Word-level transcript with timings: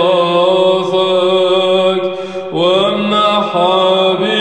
وامنح 2.53 3.55
عبيدك 3.55 4.36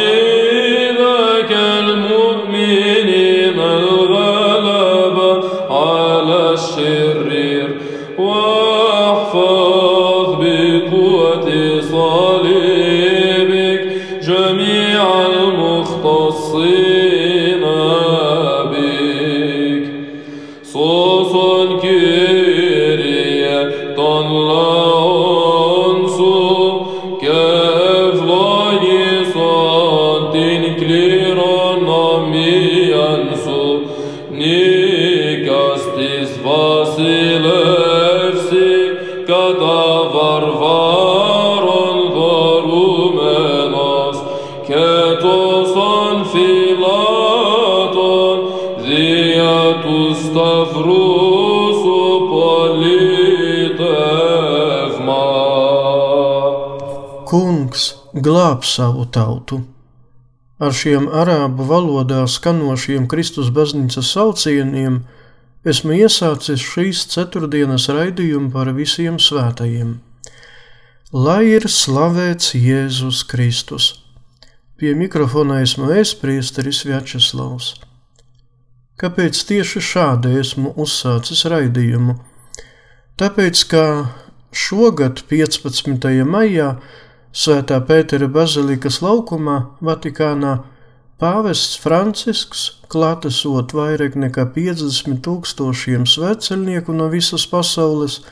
Mīkastis 34.37 36.37
Vasilevsi, 36.45 37.01
kada 39.25 40.13
varvaron 40.13 41.99
varumenos, 42.17 44.19
ketos 44.67 45.73
on 45.85 46.17
filaton, 46.33 48.39
ziatus 48.85 50.19
stavrusu 50.27 52.03
politevma. 52.35 53.23
Kungs 57.25 57.83
glāb 58.13 58.61
savu 58.69 59.09
tautu! 59.09 59.76
Ar 60.57 60.73
šiem 60.73 61.11
arābu 61.13 61.67
valodā 61.69 62.23
skanošiem 62.33 63.05
Kristus 63.13 63.51
baznīcas 63.53 64.09
saucieniem 64.15 65.03
esmu 65.69 65.99
iesācis 65.99 66.63
šīs 66.65 67.03
ceturtdienas 67.13 67.91
raidījumu 67.93 68.49
par 68.55 68.71
visiem 68.73 69.19
svētajiem. 69.21 69.99
Lai 71.13 71.43
ir 71.59 71.69
slavēts 71.69 72.55
Jēzus 72.57 73.21
Kristus! 73.29 73.93
Pie 74.81 74.95
mikrofona 74.97 75.61
esmu 75.65 75.91
es, 75.97 76.15
priesteris 76.17 76.83
Vjačeslavs. 76.89 77.75
Kāpēc 78.97 79.39
tieši 79.49 79.81
šādi 79.85 80.35
esmu 80.41 80.73
uzsācis 80.81 81.45
raidījumu? 81.53 82.17
Tāpēc, 83.21 83.63
ka 83.69 83.85
šogad, 84.57 85.21
15. 85.29 86.09
maijā, 86.25 86.79
Svētā 87.37 87.83
Pētera 87.85 88.31
bazilikas 88.33 89.03
laukumā, 89.05 89.57
Vatikānā, 89.85 90.55
pāvests 91.21 91.77
Francisks, 91.77 92.63
klātesot 92.89 93.75
vairāk 93.77 94.17
nekā 94.17 94.47
50 94.55 95.21
tūkstošiem 95.27 96.07
sveceļnieku 96.09 96.97
no 96.97 97.11
visas 97.13 97.45
pasaules, 97.51 98.23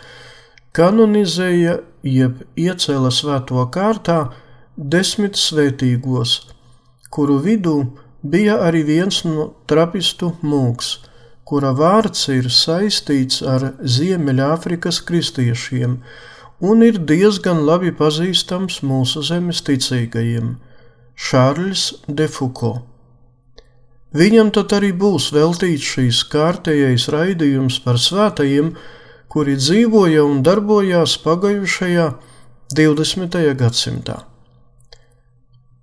kanonizēja 0.73 1.77
jeb 2.01 2.41
iecēla 2.57 3.13
svēto 3.13 3.69
kārtā 3.77 4.19
desmit 4.77 5.37
svētīgos, 5.37 6.39
kuru 7.13 7.43
vidū 7.45 7.79
bija 8.25 8.57
arī 8.65 8.87
viens 8.89 9.21
no 9.29 9.51
trapistu 9.69 10.33
mūks, 10.41 10.95
kura 11.45 11.77
vārds 11.77 12.31
ir 12.33 12.49
saistīts 12.49 13.45
ar 13.45 13.75
Ziemeļāfrikas 13.85 15.05
kristiešiem 15.05 16.01
un 16.61 16.83
ir 16.87 16.99
diezgan 17.09 17.65
labi 17.67 17.93
pazīstams 17.93 18.83
mūsu 18.83 19.23
zemes 19.23 19.63
ticīgajiem- 19.67 20.57
Šārls 21.27 21.95
de 22.09 22.29
Foucault. 22.29 22.83
Viņam 24.15 24.53
tad 24.55 24.71
arī 24.77 24.93
būs 24.95 25.33
veltīts 25.35 25.87
šīs 25.95 26.21
kārtējais 26.31 27.09
raidījums 27.11 27.81
par 27.83 27.99
svētajiem, 27.99 28.75
kuri 29.29 29.57
dzīvoja 29.59 30.23
un 30.23 30.43
darbojās 30.47 31.17
pagājušajā 31.25 32.15
20. 32.75 33.55
gadsimtā. 33.59 34.21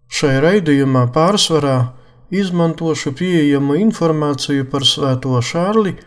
Šai 0.07 0.37
raidījumā 0.43 1.09
pārsvarā 1.11 1.91
izmantošu 2.31 3.11
pieejamu 3.19 3.75
informāciju 3.79 4.69
par 4.71 4.87
Svēto 4.87 5.35
Šārli 5.43 5.97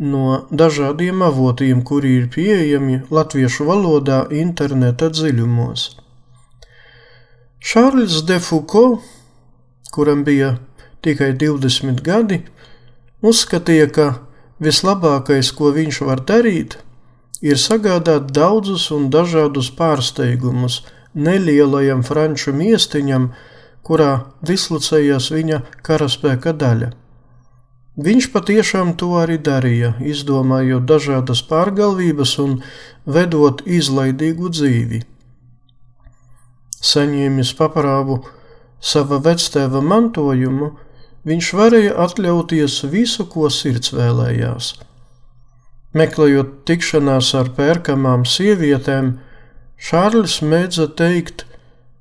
no 0.00 0.46
dažādiem 0.50 1.22
avotiem, 1.22 1.82
kuri 1.84 2.16
ir 2.22 2.28
pieejami 2.32 3.02
latviešu 3.12 3.66
valodā 3.68 4.24
interneta 4.32 5.10
dziļumos. 5.12 5.90
Šārls 7.60 8.22
de 8.24 8.38
Foucault, 8.40 9.04
kuram 9.92 10.24
bija 10.24 10.54
tikai 11.04 11.34
20 11.36 12.00
gadi, 12.00 12.40
uzskatīja, 13.20 13.90
ka 13.92 14.06
vislabākais, 14.64 15.52
ko 15.52 15.74
viņš 15.76 16.00
var 16.08 16.24
darīt, 16.24 16.78
ir 17.44 17.60
sagādāt 17.60 18.32
daudzus 18.32 18.88
un 18.96 19.10
dažādus 19.12 19.68
pārsteigumus 19.76 20.80
nelielajam 21.12 22.02
franču 22.06 22.56
miestiņam, 22.56 23.30
kurā 23.84 24.12
dislocējās 24.46 25.30
viņa 25.34 25.60
karaspēka 25.84 26.56
daļa. 26.56 26.92
Viņš 28.00 28.30
patiešām 28.32 28.94
to 28.96 29.10
arī 29.20 29.36
darīja, 29.44 29.90
izdomājot 30.00 30.86
dažādas 30.88 31.42
pārgalvības 31.44 32.36
un 32.40 32.54
vedot 33.04 33.60
izlaidīgu 33.66 34.52
dzīvi. 34.56 35.00
Saņēmis 36.80 37.50
paparāvu 37.58 38.22
sava 38.80 39.18
vectēva 39.26 39.82
mantojumu, 39.84 40.70
viņš 41.28 41.50
varēja 41.60 41.98
atļauties 42.06 42.78
visu, 42.94 43.26
ko 43.28 43.50
sirds 43.52 43.92
vēlējās. 43.92 44.72
Meklējot 45.92 46.56
tikšanās 46.70 47.34
ar 47.36 47.52
pērkamām 47.58 48.24
sievietēm, 48.24 49.18
Šārlis 49.80 50.40
mēdza 50.44 50.88
teikt: 50.96 51.46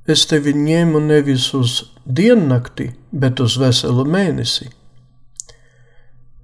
Es 0.07 0.25
tevi 0.29 0.55
ņēmu 0.55 0.99
nevis 1.03 1.51
uz 1.57 1.79
diennakti, 2.05 2.91
bet 3.11 3.39
uz 3.43 3.55
veselu 3.61 4.05
mēnesi. 4.05 4.69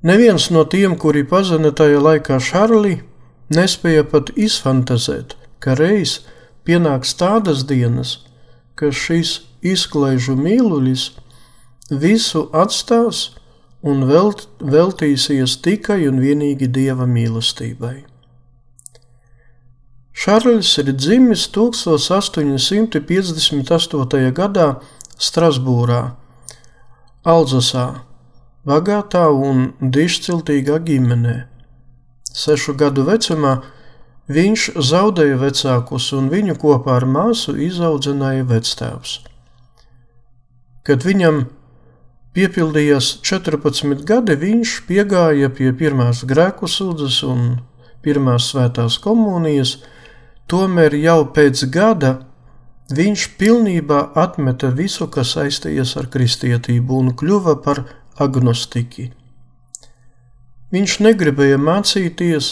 Neviens 0.06 0.52
no 0.54 0.62
tiem, 0.70 0.94
kuri 1.02 1.24
pazina 1.26 1.72
tajā 1.74 1.98
laikā 1.98 2.38
Šarli, 2.38 3.02
nespēja 3.50 4.06
pat 4.06 4.30
izfantazēt, 4.38 5.34
ka 5.58 5.74
reiz 5.80 6.20
pienāks 6.62 7.18
tādas 7.18 7.66
dienas, 7.66 8.22
ka 8.78 8.94
šis 8.94 9.50
izklaižu 9.66 10.38
mīlulis 10.38 11.18
visu 11.90 12.54
atstās 12.54 13.34
un 13.82 14.06
velt, 14.06 14.46
veltīsies 14.62 15.58
tikai 15.66 16.06
un 16.10 16.20
vienīgi 16.22 16.68
dieva 16.70 17.06
mīlestībai. 17.10 18.06
Šarlis 20.14 20.78
ir 20.82 20.94
dzimis 20.94 21.50
1858. 21.58 24.32
gadā 24.38 24.78
Strasbūrā, 25.18 26.14
Alzasā, 27.26 28.06
bagātā 28.66 29.28
un 29.30 29.72
dišciltīgā 29.80 30.80
ģimenē. 30.88 31.36
Sešu 32.36 32.76
gadu 32.80 33.06
vecumā 33.08 33.60
viņš 34.28 34.72
zaudēja 34.82 35.38
vecākus, 35.40 36.10
un 36.18 36.32
viņu 36.34 36.58
kopā 36.60 36.98
ar 37.00 37.06
māsu 37.06 37.56
izaudzināja 37.62 38.48
vectēvs. 38.50 39.20
Kad 40.86 41.06
viņam 41.06 41.46
piepildījās 42.36 43.16
14 43.26 44.04
gadi, 44.06 44.36
viņš 44.42 44.76
piegāja 44.90 45.50
pie 45.50 45.72
pirmās 45.78 46.26
grēku 46.28 46.68
sūdzes 46.70 47.22
un 47.26 47.60
pirmās 48.06 48.52
svētās 48.52 48.98
komunijas, 49.02 49.78
tomēr 50.52 50.98
jau 51.00 51.22
pēc 51.34 51.64
gada 51.74 52.18
viņš 52.94 53.30
pilnībā 53.40 54.02
atmeta 54.22 54.70
visu, 54.70 55.08
kas 55.10 55.34
saistījies 55.38 55.96
ar 55.98 56.10
kristietību 56.14 57.00
un 57.02 57.14
kļuva 57.18 57.56
par 57.66 57.86
agnostiķi. 58.22 59.10
Viņš 60.76 61.00
negribēja 61.06 61.58
mācīties, 61.62 62.46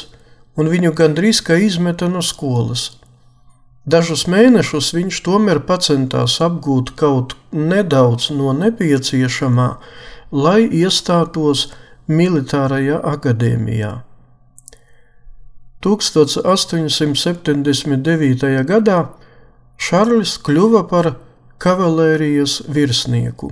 un 0.57 0.69
viņu 0.69 0.92
gandrīz 0.98 1.42
kā 1.45 1.56
izmeta 1.60 2.07
no 2.12 2.21
skolas. 2.21 2.92
Dažus 3.83 4.27
mēnešus 4.31 4.94
viņš 4.95 5.21
tomēr 5.25 5.60
centās 5.83 6.42
apgūt 6.42 6.92
kaut 6.95 7.36
nedaudz 7.51 8.30
no 8.31 8.54
nepieciešamā, 8.56 9.77
lai 10.31 10.63
iestātos 10.63 11.74
militārajā 12.07 13.04
akadēmijā. 13.04 14.04
1879. 15.83 18.63
gadā 18.63 19.12
Šarlis 19.75 20.39
kļuva 20.39 20.88
par 20.88 21.19
kavalērijas 21.59 22.63
virsnieku, 22.71 23.51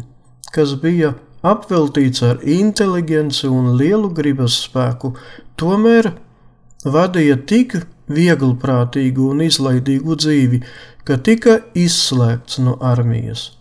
kas 0.56 0.80
bija 0.80 1.19
apveltīts 1.42 2.24
ar 2.26 2.42
inteligenci 2.46 3.50
un 3.50 3.74
lielu 3.78 4.12
gribas 4.14 4.60
spēku, 4.66 5.16
tomēr 5.58 6.14
vadīja 6.86 7.38
tik 7.50 7.78
vieglprātīgu 8.12 9.32
un 9.34 9.42
izlaidīgu 9.46 10.18
dzīvi, 10.20 10.62
ka 11.06 11.18
tika 11.18 11.60
izslēgts 11.78 12.60
no 12.62 12.76
armijas. 12.82 13.52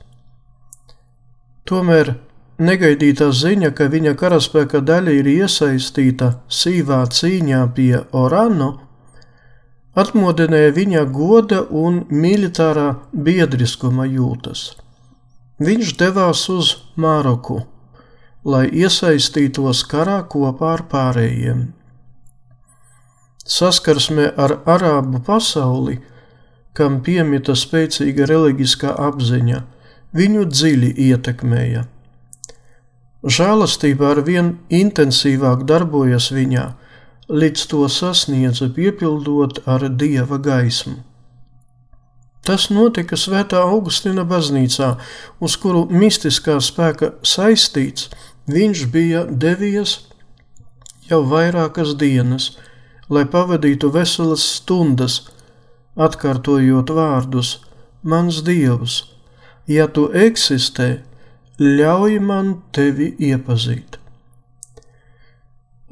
Tomēr 1.69 2.15
negaidītā 2.61 3.31
ziņa, 3.33 3.73
ka 3.77 3.89
viņa 3.93 4.15
karaspēka 4.21 4.83
daļa 4.85 5.17
ir 5.21 5.33
iesaistīta 5.39 6.35
sīvā 6.61 7.01
cīņā 7.17 7.63
pie 7.77 8.03
Orano, 8.13 8.71
atmodināja 9.97 10.75
viņa 10.77 11.07
goda 11.15 11.65
un 11.71 12.05
militārā 12.11 12.93
biedriskuma 13.13 14.07
jūtas. 14.11 14.71
Viņš 15.61 15.97
devās 16.01 16.47
uz 16.53 16.77
Māroku, 16.97 17.61
lai 18.45 18.65
iesaistītos 18.73 19.85
karā 19.91 20.23
kopā 20.25 20.73
ar 20.79 20.87
pārējiem 20.89 21.69
saskarsme 23.51 24.31
ar 24.37 24.59
arābu 24.67 25.21
pasauli, 25.27 25.99
kam 26.77 27.01
piemita 27.07 27.57
spēcīga 27.59 28.29
reliģiskā 28.31 28.93
apziņa, 29.09 29.63
viņu 30.15 30.45
dziļi 30.51 30.91
ietekmēja. 31.09 31.87
Žēlastība 33.37 34.15
ar 34.15 34.23
vien 34.29 34.55
intensīvāk 34.83 35.67
darbojas 35.69 36.31
viņā, 36.33 36.67
līdz 37.29 37.67
to 37.73 37.89
sasniedza 37.91 38.71
piepildot 38.77 39.61
ar 39.67 39.89
dieva 40.03 40.39
gaismu. 40.39 41.01
Tas 42.51 42.65
notika 42.67 43.15
Svētā 43.15 43.61
Augustina 43.63 44.25
baznīcā, 44.27 44.97
uz 45.39 45.55
kuru 45.63 45.85
mistiskā 45.87 46.57
spēka 46.59 47.13
saistīts 47.23 48.09
viņš 48.51 48.81
bija 48.91 49.21
devies 49.31 49.93
jau 51.07 51.21
vairākas 51.31 51.93
dienas, 52.01 52.49
lai 53.07 53.23
pavadītu 53.31 53.93
veselas 53.95 54.43
stundas, 54.57 55.21
atkārtojot 55.95 56.91
vārdus: 56.97 57.53
Mans 58.03 58.41
Dievs, 58.43 58.97
ja 59.71 59.87
tu 59.87 60.09
eksistē, 60.11 60.89
ļauj 61.61 62.19
man 62.19 62.57
tevi 62.75 63.13
iepazīt. 63.29 64.01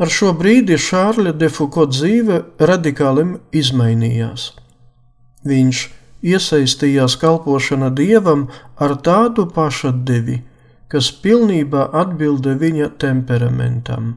Ar 0.02 0.10
šo 0.10 0.32
brīdi 0.42 0.74
Šārļa 0.74 1.36
Defuko 1.38 1.86
dzīve 1.86 2.40
radikāli 2.58 3.28
izmainījās. 3.62 4.48
Viņš 5.46 5.84
iesaistījās 6.22 7.16
kalpošana 7.20 7.90
dievam 7.94 8.48
ar 8.76 8.96
tādu 9.04 9.46
pašatdevi, 9.54 10.42
kas 10.88 11.10
pilnībā 11.22 11.88
atbilda 12.02 12.56
viņa 12.58 12.90
temperamentam. 12.98 14.16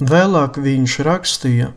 Vēlāk 0.00 0.58
viņš 0.60 0.98
rakstīja: 1.06 1.70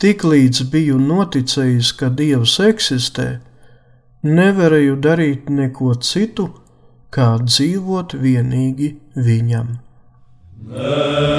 Tiklīdz 0.00 0.62
biju 0.72 0.98
noticējis, 1.00 1.92
ka 1.96 2.08
Dievs 2.12 2.58
eksistē, 2.60 3.40
nevarēju 4.22 4.96
darīt 5.00 5.50
neko 5.50 5.94
citu, 6.00 6.50
kā 7.12 7.36
dzīvot 7.44 8.16
vienīgi 8.20 8.94
viņam. 9.16 9.76
Nē, 10.66 11.36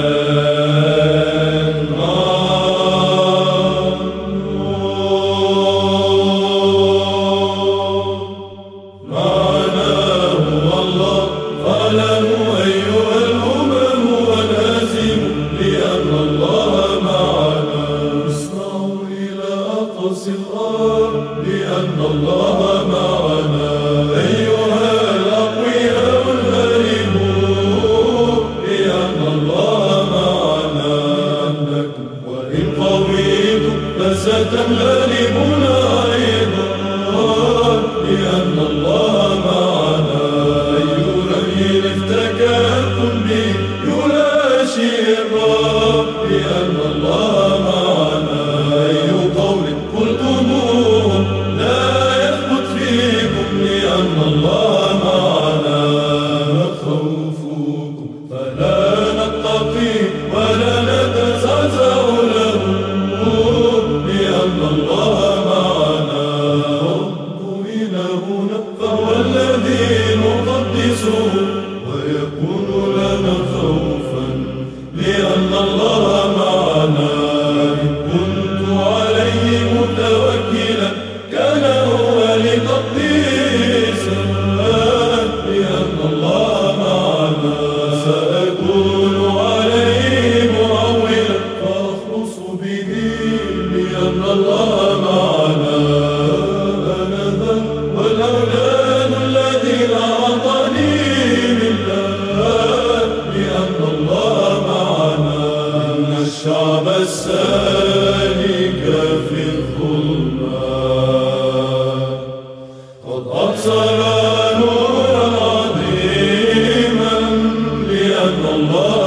الله 118.24 118.97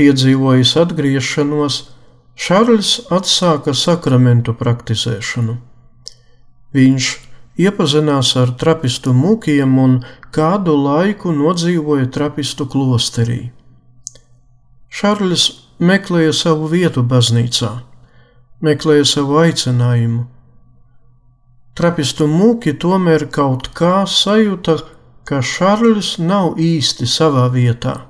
Piedzīvojis 0.00 0.78
atgriešanos, 0.80 1.74
Šārls 2.40 2.90
atsāka 3.12 3.74
sakramentu 3.76 4.54
praktizēšanu. 4.56 5.58
Viņš 6.72 7.08
iepazinās 7.60 8.30
ar 8.40 8.54
trapistu 8.62 9.12
mūkiem 9.12 9.76
un 9.82 9.98
kādu 10.32 10.78
laiku 10.86 11.34
nodzīvoja 11.36 12.08
trapistu 12.16 12.64
klosterī. 12.64 13.50
Šārlis 14.88 15.46
meklēja 15.92 16.32
savu 16.38 16.72
vietu 16.72 17.04
baznīcā, 17.04 17.74
meklēja 18.64 19.04
savu 19.18 19.36
aicinājumu. 19.44 20.24
Trapistu 21.76 22.24
mūki 22.40 22.72
tomēr 22.72 23.28
kaut 23.28 23.68
kā 23.76 24.06
sajūta, 24.08 24.80
ka 25.28 25.44
Šārlis 25.44 26.16
nav 26.24 26.56
īsti 26.56 27.04
savā 27.20 27.50
vietā. 27.52 28.09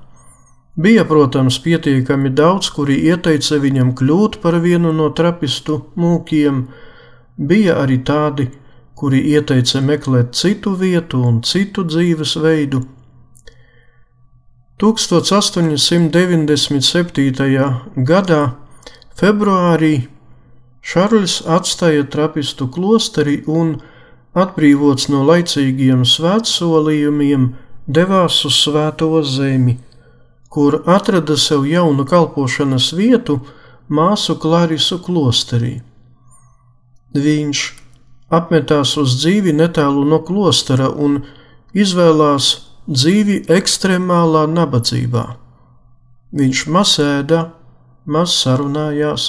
Bija, 0.76 1.04
protams, 1.04 1.58
pietiekami 1.58 2.30
daudz, 2.30 2.68
kuri 2.70 2.94
ieteica 3.10 3.58
viņam 3.58 3.90
kļūt 3.98 4.36
par 4.42 4.54
vienu 4.62 4.92
no 4.94 5.10
trapistu 5.10 5.80
mūkiem, 5.98 6.68
bija 7.36 7.74
arī 7.82 7.98
tādi, 8.06 8.48
kuri 8.94 9.20
ieteica 9.32 9.80
meklēt 9.82 10.34
citu 10.38 10.70
vietu 10.78 11.22
un 11.26 11.42
citu 11.42 11.82
dzīvesveidu. 11.90 12.80
1897. 14.78 17.34
gadā, 18.12 18.42
februārī, 19.18 20.06
Šarlis 20.80 21.42
atstāja 21.44 22.08
trapistu 22.08 22.64
klosteri 22.72 23.44
un, 23.46 23.80
atbrīvots 24.38 25.08
no 25.10 25.24
laicīgiem 25.26 26.04
svētsolījumiem, 26.06 27.54
devās 27.90 28.44
uz 28.46 28.54
Svēto 28.62 29.22
zemi 29.26 29.89
kur 30.50 30.82
atrada 30.86 31.36
sev 31.38 31.66
jaunu 31.66 32.04
kalpošanas 32.04 32.90
vietu 32.98 33.38
māsu 33.88 34.34
Klarisu 34.42 34.98
klosterī. 35.02 35.76
Viņš 37.14 37.62
apmetās 38.34 38.96
uz 38.98 39.14
dzīvi 39.18 39.54
netālu 39.54 40.04
no 40.06 40.20
klostera 40.26 40.90
un 40.90 41.20
izvēlās 41.74 42.50
dzīvi 42.90 43.44
ekstremālā 43.50 44.46
nabadzībā. 44.50 45.24
Viņš 46.34 46.66
masēda, 46.70 47.40
maz 48.06 48.34
sarunājās, 48.42 49.26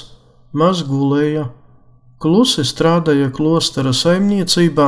maz 0.54 0.82
gulēja, 0.86 1.48
klusi 2.22 2.66
strādāja 2.66 3.32
klostera 3.34 3.94
saimniecībā, 3.94 4.88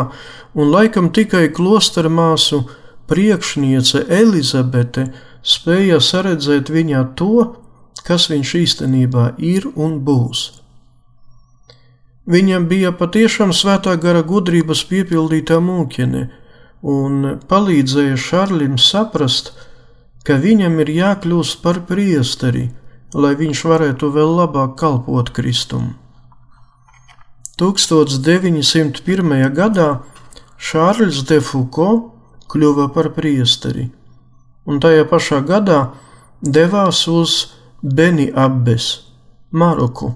un 0.53 0.73
laikam 0.73 1.09
tikai 1.13 1.47
klostera 1.53 2.09
māsu 2.09 2.63
priekšniece 3.09 4.05
Elizabete 4.21 5.07
spēja 5.43 5.99
saredzēt 5.99 6.71
viņā 6.71 7.03
to, 7.19 7.55
kas 8.07 8.29
viņš 8.31 8.53
īstenībā 8.63 9.33
ir 9.37 9.67
un 9.75 9.99
būs. 10.03 10.43
Viņam 12.23 12.69
bija 12.71 12.93
patiešām 12.95 13.51
svētā 13.51 13.97
gara 13.99 14.23
gudrības 14.23 14.85
piepildītā 14.87 15.59
mūķene, 15.59 16.29
un 16.83 17.39
palīdzēja 17.49 18.15
Šarlim 18.19 18.77
saprast, 18.79 19.51
ka 20.23 20.39
viņam 20.39 20.79
ir 20.83 20.91
jākļūst 20.91 21.59
par 21.63 21.81
priesteri, 21.87 22.69
lai 23.13 23.33
viņš 23.39 23.65
varētu 23.67 24.11
vēl 24.15 24.31
labāk 24.39 24.77
kalpot 24.79 25.33
Kristum. 25.35 25.93
1901. 27.59 29.51
gadā 29.53 29.89
Šārls 30.57 31.25
de 31.27 31.41
Foucault 31.43 32.09
kļuva 32.49 32.87
par 32.95 33.11
priesteri, 33.13 33.89
un 34.65 34.79
tajā 34.83 35.05
pašā 35.09 35.41
gadā 35.47 35.79
devās 36.41 37.07
uz 37.07 37.53
Beni 37.81 38.31
Abbes, 38.35 38.99
Maroku. 39.51 40.13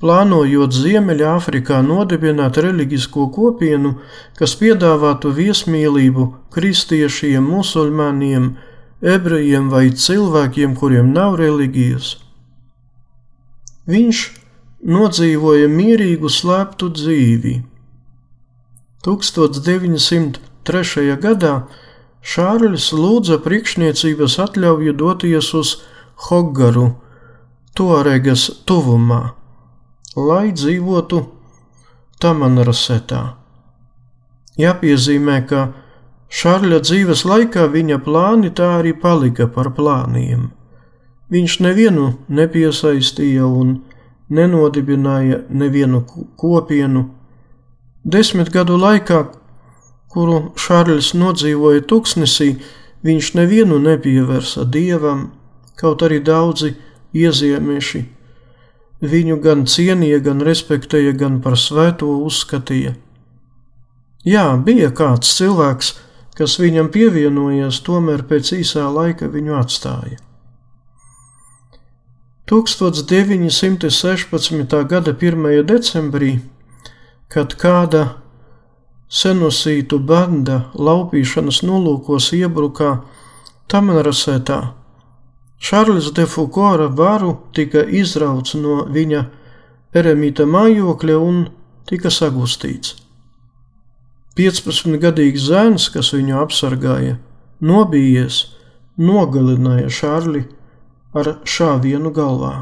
Plānojot 0.00 0.72
Ziemeļāfrikā 0.72 1.82
nodibināt 1.84 2.56
reliģisko 2.64 3.26
kopienu, 3.34 3.98
kas 4.38 4.54
piedāvātu 4.56 5.28
viesmīlību 5.36 6.24
kristiešiem, 6.54 7.44
musulmaņiem, 7.44 8.56
ebrejiem 9.04 9.68
vai 9.68 9.90
cilvēkiem, 9.92 10.76
kuriem 10.80 11.12
nav 11.12 11.36
reliģijas. 11.40 12.16
Viņš 13.90 14.18
nodzīvoja 14.88 15.68
mierīgu, 15.68 16.28
slēptu 16.32 16.88
dzīvi. 16.96 17.60
1903. 19.04 21.20
gadā 21.20 21.54
Šārlis 22.20 22.90
lūdza 22.92 23.40
priekšniecības 23.40 24.36
atļauju 24.44 24.92
doties 24.92 25.52
uz 25.56 25.74
Hoggaru, 26.28 26.90
Tuaregas 27.74 28.50
tuvumā, 28.68 29.20
lai 30.16 30.50
dzīvotu 30.52 31.22
Tamanrasetā. 32.20 33.22
Jāpiezīmē, 34.60 35.38
ka 35.48 35.70
Šārļa 36.30 36.82
dzīves 36.84 37.24
laikā 37.24 37.64
viņa 37.72 37.98
plāni 38.04 38.50
tā 38.54 38.68
arī 38.78 38.92
palika 38.92 39.48
par 39.48 39.72
plāniem. 39.74 40.50
Viņš 41.30 41.56
nevienu 41.64 42.12
nepiesaistīja 42.28 43.46
un 43.46 43.78
nenodibināja 44.30 45.40
nevienu 45.48 46.04
kopienu. 46.38 47.08
Desmit 48.04 48.52
gadu 48.54 48.76
laikā, 48.78 49.24
kuru 50.10 50.50
Šārlis 50.58 51.12
nodzīvoja 51.14 51.84
tuksnesī, 51.86 52.56
viņš 53.06 53.34
nevienu 53.38 53.78
nepievērsa 53.82 54.66
dievam, 54.66 55.30
kaut 55.80 56.02
arī 56.06 56.18
daudzi 56.24 56.74
ieziemeši. 57.16 58.00
Viņu 59.00 59.36
gan 59.40 59.64
cienīja, 59.64 60.20
gan 60.20 60.44
respektēja, 60.44 61.12
gan 61.16 61.40
par 61.40 61.56
svēto 61.56 62.20
uzskatīja. 62.26 62.92
Jā, 64.28 64.56
bija 64.60 64.90
kāds 64.92 65.32
cilvēks, 65.38 65.94
kas 66.36 66.58
viņam 66.60 66.92
pievienojās, 66.92 67.80
tomēr 67.86 68.20
pēc 68.28 68.52
īsā 68.58 68.84
laika 68.92 69.24
viņu 69.32 69.56
atstāja. 69.56 70.20
1916. 72.50 74.74
gada 74.90 75.12
1. 75.14 75.64
decembrī, 75.64 76.42
kad 77.30 77.54
kāda 77.54 78.18
senusītu 79.10 79.98
banda 79.98 80.64
laupīšanas 80.74 81.64
nolūkos 81.66 82.30
iebrukā 82.38 83.00
Tamanrasētā, 83.70 84.60
Šarlis 85.60 86.12
de 86.16 86.24
Fukora 86.26 86.86
varu 86.88 87.34
tika 87.52 87.82
izrauts 87.84 88.54
no 88.56 88.86
viņa 88.88 89.26
eremīta 89.92 90.46
mājokļa 90.48 91.18
un 91.20 91.42
tika 91.90 92.08
sagustīts. 92.08 92.94
15-gadīgs 94.38 95.44
zēns, 95.50 95.90
kas 95.92 96.14
viņu 96.14 96.38
apsargāja, 96.40 97.18
nobijies, 97.60 98.40
nogalināja 98.96 99.90
Šārli 99.92 100.46
ar 101.12 101.34
šāvienu 101.44 102.14
galvā. 102.14 102.54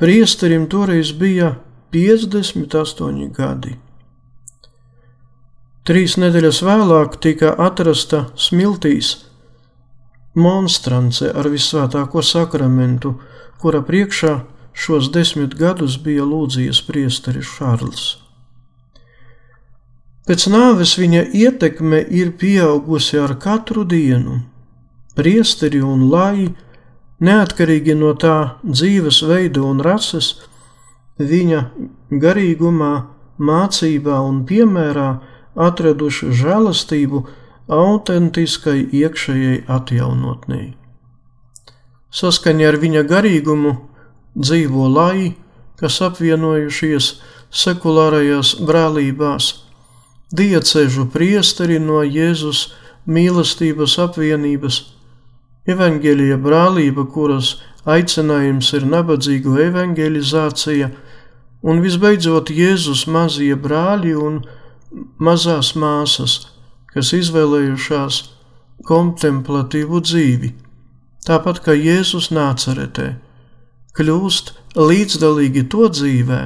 Priesterim 0.00 0.64
toreiz 0.70 1.12
bija 1.12 1.58
58 1.92 3.28
gadi. 3.36 3.76
Trīs 5.84 6.16
nedēļas 6.16 6.62
vēlāk 6.64 7.18
tika 7.20 7.52
atrasta 7.60 8.26
smiltīs 8.40 9.18
monstrance 10.34 11.30
ar 11.30 11.48
visvētāko 11.52 12.22
sakramentu, 12.22 13.14
kura 13.62 13.82
priekšā 13.86 14.34
šos 14.74 15.10
desmit 15.14 15.54
gadus 15.58 15.96
bija 16.02 16.26
lūdzies 16.26 16.82
priesteris 16.88 17.48
Šārls. 17.54 18.04
Pēc 20.24 20.46
nāves 20.48 20.96
viņa 20.98 21.26
ietekme 21.36 22.00
ir 22.08 22.32
pieaugusi 22.40 23.18
ar 23.20 23.36
katru 23.36 23.84
dienu. 23.84 24.40
Priesteri 25.14 25.82
un 25.84 26.08
lai, 26.10 26.48
neatkarīgi 27.20 27.94
no 27.94 28.14
tā 28.18 28.56
dzīves 28.64 29.20
veida 29.28 29.62
un 29.62 29.84
rases, 29.84 30.32
viņa 31.20 31.60
garīgumā, 32.24 32.94
mācībā 33.38 34.16
un 34.24 34.42
piemērā 34.48 35.08
atraduši 35.54 36.30
žēlastību 36.34 37.24
autentiskai 37.72 38.80
iekšējai 38.92 39.64
atjaunotnei. 39.70 40.74
Saskaņā 42.14 42.68
ar 42.70 42.78
viņa 42.82 43.02
garīgumu 43.10 43.74
dzīvo 44.38 44.88
lai, 44.90 45.34
kas 45.80 46.00
apvienojušies 46.04 47.10
sekulārajās 47.54 48.54
brālībās, 48.66 49.50
diecežu 50.34 51.06
priesteri 51.10 51.78
no 51.82 52.02
Jēzus 52.02 52.66
mīlestības 53.06 53.96
apvienības, 54.06 54.80
evaņģēlīja 55.70 56.38
brālība, 56.44 57.06
kuras 57.10 57.56
aicinājums 57.84 58.72
ir 58.76 58.86
nabadzīgu 58.88 59.58
evanģelizācija, 59.68 60.90
un 61.64 61.80
visbeidzot 61.84 62.50
Jēzus 62.52 63.06
mazie 63.08 63.54
brāļi 63.56 64.14
un 64.20 64.42
mazās 65.18 65.74
māsas, 65.78 66.38
kas 66.92 67.12
izvēlējušās 67.16 68.22
kontemplatīvu 68.86 70.00
dzīvi, 70.04 70.50
tāpat 71.26 71.62
kā 71.64 71.74
Jēzus 71.76 72.30
nācaretē 72.34 73.14
kļūst 73.94 74.52
līdzdalīgi 74.74 75.66
to 75.70 75.88
dzīvē, 75.92 76.40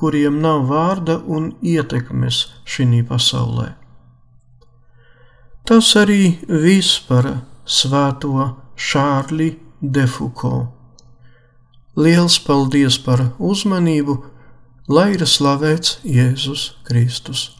kuriem 0.00 0.40
nav 0.42 0.64
vārda 0.70 1.20
un 1.36 1.52
ietekmes 1.62 2.46
šī 2.64 3.04
pasaulē. 3.06 3.68
Tas 5.68 5.92
arī 6.00 6.40
viss 6.48 6.98
par 7.06 7.28
svēto 7.64 8.48
Šārli 8.74 9.52
Defuko. 9.80 10.72
Liels 12.00 12.40
paldies 12.42 12.96
par 13.04 13.22
uzmanību, 13.38 14.16
lai 14.88 15.12
ir 15.14 15.26
slavēts 15.28 16.00
Jēzus 16.02 16.70
Kristus. 16.88 17.59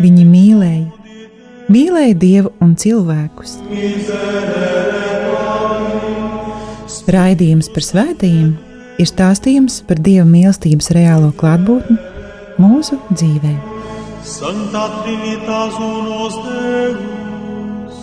Viņi 0.00 0.22
mīlēja, 0.24 0.86
mīlēja 1.68 2.16
Dievu 2.22 2.54
un 2.64 2.72
cilvēkus. 2.80 3.58
Raidījums 7.10 7.68
par 7.74 7.84
svētījumiem 7.84 8.54
ir 9.00 9.08
stāstījums 9.08 9.80
par 9.88 10.00
Dieva 10.04 10.26
mīlestības 10.28 10.90
reālo 10.96 11.30
klātbūtni 11.40 11.98
mūsu 12.60 12.96
dzīvē. 13.12 13.54
Santa 14.24 14.86
Trinitas 15.00 15.76
unos 15.80 16.36
Deus, 16.46 18.02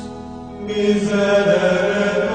miserere 0.69 2.27